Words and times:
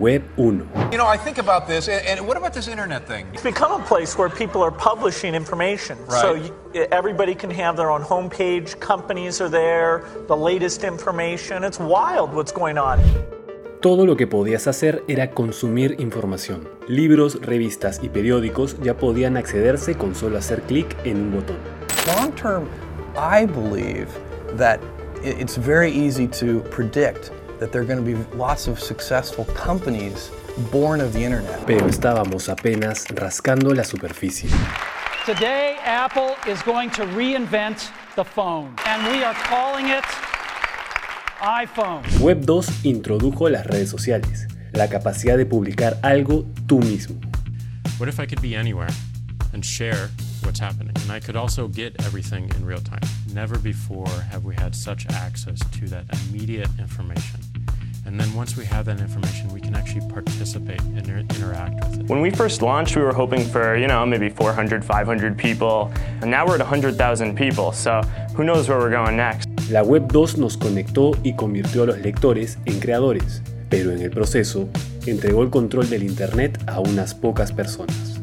Web 0.00 0.22
1. 0.36 0.90
You 0.90 0.98
know, 0.98 1.06
I 1.06 1.16
think 1.18 1.38
about 1.38 1.66
this, 1.66 1.88
and 1.88 2.26
what 2.26 2.36
about 2.36 2.52
this 2.54 2.66
internet 2.66 3.06
thing? 3.06 3.26
It's 3.34 3.42
become 3.42 3.72
a 3.72 3.84
place 3.84 4.16
where 4.16 4.30
people 4.30 4.62
are 4.62 4.70
publishing 4.72 5.34
information. 5.34 5.98
So 6.08 6.34
Right. 6.34 6.52
you, 6.74 6.86
everybody 6.90 7.34
can 7.34 7.50
have 7.50 7.76
their 7.76 7.90
own 7.90 8.02
homepage, 8.02 8.78
companies 8.80 9.40
are 9.40 9.50
there, 9.50 10.02
the 10.28 10.36
latest 10.36 10.82
information. 10.82 11.62
It's 11.62 11.78
wild 11.78 12.32
what's 12.34 12.52
going 12.52 12.78
on. 12.78 13.00
Todo 13.82 14.06
lo 14.06 14.16
que 14.16 14.26
podías 14.26 14.66
hacer 14.66 15.02
era 15.08 15.32
consumir 15.32 15.96
información. 16.00 16.68
Libros, 16.88 17.40
revistas 17.42 18.00
y 18.02 18.08
periódicos 18.08 18.76
ya 18.80 18.94
podían 18.96 19.36
accederse 19.36 19.96
con 19.96 20.14
solo 20.14 20.38
hacer 20.38 20.62
clic 20.62 20.96
en 21.04 21.16
un 21.16 21.32
botón. 21.32 21.56
Long 22.06 22.32
term, 22.32 22.68
I 23.16 23.44
believe 23.44 24.06
that 24.56 24.80
it's 25.22 25.56
very 25.56 25.90
easy 25.90 26.26
to 26.28 26.62
predict 26.70 27.30
that 27.62 27.70
there 27.70 27.80
are 27.80 27.84
going 27.84 28.04
to 28.04 28.04
be 28.04 28.16
lots 28.36 28.66
of 28.66 28.80
successful 28.80 29.44
companies 29.54 30.32
born 30.72 31.00
of 31.00 31.12
the 31.12 31.22
internet. 31.22 31.64
Pero 31.64 31.86
estábamos 31.86 32.48
apenas 32.48 33.06
rascando 33.14 33.72
la 33.72 33.84
superficie. 33.84 34.50
Today, 35.24 35.76
Apple 35.84 36.34
is 36.48 36.60
going 36.62 36.90
to 36.90 37.02
reinvent 37.14 37.88
the 38.16 38.24
phone, 38.24 38.74
and 38.84 39.06
we 39.12 39.22
are 39.22 39.34
calling 39.34 39.86
it 39.90 40.04
iPhone. 41.40 42.02
Web 42.20 42.44
2 42.44 42.84
introdujo 42.84 43.48
las 43.48 43.64
redes 43.66 43.90
sociales, 43.90 44.48
la 44.72 44.88
capacidad 44.88 45.36
de 45.36 45.46
publicar 45.46 45.96
algo 46.02 46.44
tú 46.66 46.80
mismo. 46.80 47.20
What 47.98 48.08
if 48.08 48.18
I 48.18 48.26
could 48.26 48.42
be 48.42 48.56
anywhere 48.56 48.90
and 49.52 49.64
share 49.64 50.10
what's 50.42 50.58
happening? 50.58 50.96
And 51.02 51.12
I 51.12 51.20
could 51.20 51.36
also 51.36 51.68
get 51.68 51.94
everything 52.04 52.50
in 52.56 52.66
real 52.66 52.80
time. 52.80 53.02
Never 53.32 53.58
before 53.58 54.08
have 54.30 54.44
we 54.44 54.56
had 54.56 54.74
such 54.74 55.06
access 55.06 55.60
to 55.78 55.86
that 55.88 56.04
immediate 56.26 56.68
information. 56.80 57.40
And 58.04 58.20
then 58.20 58.32
once 58.34 58.56
we 58.56 58.64
have 58.66 58.84
that 58.86 59.00
information, 59.00 59.48
we 59.52 59.60
can 59.60 59.74
actually 59.74 60.06
participate 60.08 60.80
and 60.80 60.98
inter- 60.98 61.18
interact 61.18 61.74
with 61.84 62.00
it. 62.00 62.06
When 62.08 62.20
we 62.20 62.30
first 62.30 62.60
launched, 62.60 62.96
we 62.96 63.02
were 63.02 63.12
hoping 63.14 63.44
for, 63.44 63.76
you 63.76 63.86
know, 63.86 64.04
maybe 64.04 64.28
400, 64.28 64.84
500 64.84 65.38
people. 65.38 65.92
And 66.20 66.30
now 66.30 66.46
we're 66.46 66.54
at 66.54 66.60
100,000 66.60 67.36
people. 67.36 67.72
So 67.72 68.02
who 68.34 68.44
knows 68.44 68.68
where 68.68 68.78
we're 68.78 68.90
going 68.90 69.16
next? 69.16 69.48
La 69.70 69.82
Web 69.82 70.12
2 70.12 70.38
nos 70.38 70.56
conectó 70.56 71.16
y 71.22 71.34
convirtió 71.34 71.84
a 71.84 71.86
los 71.86 71.98
lectores 71.98 72.58
en 72.66 72.80
creadores, 72.80 73.42
pero 73.70 73.92
en 73.92 74.02
el 74.02 74.10
proceso 74.10 74.68
entregó 75.06 75.42
el 75.42 75.50
control 75.50 75.88
del 75.88 76.02
Internet 76.02 76.62
a 76.66 76.80
unas 76.80 77.14
pocas 77.14 77.52
personas. 77.52 78.20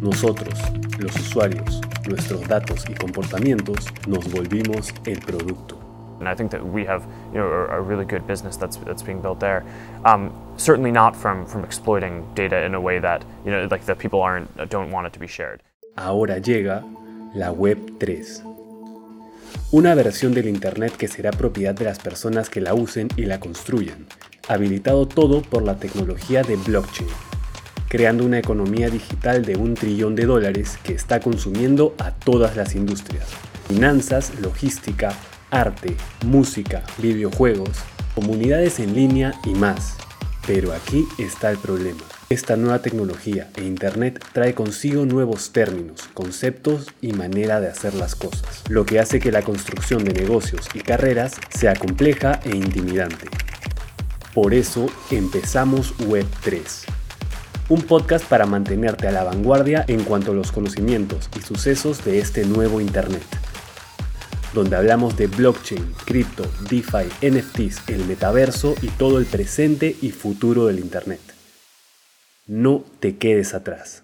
Nosotros, 0.00 0.58
los 0.98 1.14
usuarios, 1.16 1.80
nuestros 2.08 2.46
datos 2.48 2.84
y 2.90 2.94
comportamientos 2.94 3.86
nos 4.08 4.30
volvimos 4.30 4.92
el 5.06 5.20
producto. 5.20 5.81
And 6.22 6.28
I 6.28 6.36
think 6.36 6.52
that 6.52 6.64
we 6.64 6.84
have, 6.84 7.02
you 7.32 7.40
know, 7.40 7.48
a, 7.48 7.78
a 7.78 7.80
really 7.80 8.04
good 8.04 8.24
business 8.28 8.56
that's, 8.56 8.76
that's 8.76 9.02
being 9.02 9.20
built 9.20 9.40
there. 9.40 9.64
Um, 10.04 10.32
certainly 10.56 10.92
not 10.92 11.16
from, 11.16 11.46
from 11.46 11.64
exploiting 11.64 12.24
data 12.36 12.64
in 12.64 12.76
a 12.76 12.80
way 12.80 13.00
that, 13.00 13.24
you 13.44 13.50
know, 13.50 13.66
like 13.68 13.84
that 13.86 13.98
people 13.98 14.22
aren't, 14.22 14.48
don't 14.70 14.92
want 14.92 15.08
it 15.08 15.12
to 15.14 15.18
be 15.18 15.26
shared. 15.26 15.64
Ahora 15.96 16.38
llega 16.38 16.84
la 17.34 17.50
Web 17.50 17.98
3. 17.98 18.44
Una 19.72 19.96
versión 19.96 20.32
del 20.32 20.46
Internet 20.46 20.96
que 20.96 21.08
será 21.08 21.32
propiedad 21.32 21.74
de 21.74 21.86
las 21.86 21.98
personas 21.98 22.48
que 22.48 22.60
la 22.60 22.74
usen 22.74 23.08
y 23.16 23.24
la 23.24 23.40
construyan, 23.40 24.06
habilitado 24.46 25.08
todo 25.08 25.42
por 25.42 25.62
la 25.64 25.76
tecnología 25.76 26.42
de 26.42 26.56
blockchain, 26.56 27.08
creando 27.88 28.24
una 28.24 28.38
economía 28.38 28.90
digital 28.90 29.44
de 29.44 29.56
un 29.56 29.74
trillón 29.74 30.14
de 30.14 30.26
dólares 30.26 30.78
que 30.84 30.92
está 30.92 31.18
consumiendo 31.20 31.94
a 31.98 32.12
todas 32.12 32.56
las 32.56 32.74
industrias. 32.76 33.26
Finanzas, 33.66 34.38
logística, 34.40 35.14
arte, 35.52 35.94
música, 36.24 36.82
videojuegos, 36.96 37.68
comunidades 38.14 38.80
en 38.80 38.94
línea 38.94 39.34
y 39.44 39.50
más. 39.50 39.94
Pero 40.46 40.72
aquí 40.72 41.06
está 41.18 41.50
el 41.50 41.58
problema. 41.58 42.00
Esta 42.30 42.56
nueva 42.56 42.80
tecnología 42.80 43.50
e 43.56 43.62
Internet 43.62 44.24
trae 44.32 44.54
consigo 44.54 45.04
nuevos 45.04 45.52
términos, 45.52 46.08
conceptos 46.14 46.86
y 47.02 47.12
manera 47.12 47.60
de 47.60 47.68
hacer 47.68 47.92
las 47.94 48.14
cosas, 48.14 48.64
lo 48.70 48.86
que 48.86 48.98
hace 48.98 49.20
que 49.20 49.30
la 49.30 49.42
construcción 49.42 50.02
de 50.04 50.14
negocios 50.14 50.66
y 50.72 50.80
carreras 50.80 51.34
sea 51.50 51.74
compleja 51.74 52.40
e 52.44 52.56
intimidante. 52.56 53.28
Por 54.32 54.54
eso 54.54 54.86
empezamos 55.10 55.94
Web 56.06 56.26
3, 56.42 56.86
un 57.68 57.82
podcast 57.82 58.24
para 58.24 58.46
mantenerte 58.46 59.06
a 59.06 59.12
la 59.12 59.24
vanguardia 59.24 59.84
en 59.86 60.02
cuanto 60.04 60.32
a 60.32 60.34
los 60.34 60.50
conocimientos 60.50 61.28
y 61.38 61.42
sucesos 61.42 62.02
de 62.06 62.20
este 62.20 62.46
nuevo 62.46 62.80
Internet 62.80 63.41
donde 64.52 64.76
hablamos 64.76 65.16
de 65.16 65.26
blockchain, 65.26 65.94
cripto, 66.04 66.44
DeFi, 66.68 67.08
NFTs, 67.26 67.88
el 67.88 68.04
metaverso 68.06 68.74
y 68.82 68.88
todo 68.88 69.18
el 69.18 69.26
presente 69.26 69.96
y 70.00 70.10
futuro 70.10 70.66
del 70.66 70.78
Internet. 70.78 71.20
No 72.46 72.84
te 73.00 73.16
quedes 73.16 73.54
atrás. 73.54 74.02